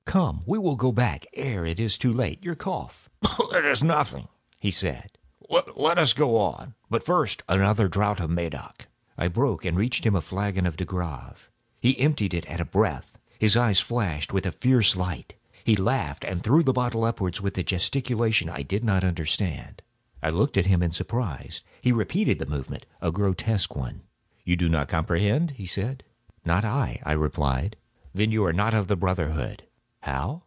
Come, 0.05 0.41
we 0.45 0.57
will 0.59 0.75
go 0.75 0.91
back 0.91 1.25
ere 1.33 1.65
it 1.65 1.79
is 1.79 1.97
too 1.97 2.11
late. 2.11 2.43
Your 2.43 2.53
cough—" 2.53 3.07
"It 3.53 3.63
is 3.63 3.81
nothing," 3.81 4.27
he 4.59 4.69
said; 4.69 5.17
"let 5.49 5.97
us 5.97 6.11
go 6.11 6.35
on. 6.35 6.73
But 6.89 7.01
first, 7.01 7.43
another 7.47 7.87
draught 7.87 8.19
of 8.19 8.27
the 8.27 8.35
Medoc." 8.35 8.87
I 9.17 9.29
broke 9.29 9.63
and 9.63 9.77
reached 9.77 10.03
him 10.05 10.13
a 10.13 10.19
flagon 10.21 10.65
of 10.65 10.75
De 10.75 10.83
Grâve. 10.85 11.47
He 11.79 11.97
emptied 11.97 12.33
it 12.33 12.45
at 12.47 12.59
a 12.59 12.65
breath. 12.65 13.17
His 13.39 13.55
eyes 13.55 13.79
flashed 13.79 14.33
with 14.33 14.45
a 14.45 14.51
fierce 14.51 14.97
light. 14.97 15.35
He 15.63 15.77
laughed 15.77 16.25
and 16.25 16.43
threw 16.43 16.61
the 16.61 16.73
bottle 16.73 17.05
upwards 17.05 17.39
with 17.39 17.57
a 17.57 17.63
gesticulation 17.63 18.49
I 18.49 18.63
did 18.63 18.83
not 18.83 19.05
understand. 19.05 19.81
I 20.21 20.29
looked 20.29 20.57
at 20.57 20.65
him 20.65 20.83
in 20.83 20.91
surprise. 20.91 21.61
He 21.81 21.93
repeated 21.93 22.37
the 22.37 22.45
movement—a 22.45 23.11
grotesque 23.13 23.77
one. 23.77 24.01
"You 24.43 24.57
do 24.57 24.67
not 24.67 24.89
comprehend?" 24.89 25.51
he 25.51 25.65
said. 25.65 26.03
"Not 26.43 26.65
I," 26.65 26.99
I 27.05 27.13
replied. 27.13 27.77
"Then 28.13 28.29
you 28.29 28.43
are 28.43 28.51
not 28.51 28.73
of 28.73 28.89
the 28.89 28.97
brotherhood." 28.97 29.63
"How?" 30.05 30.39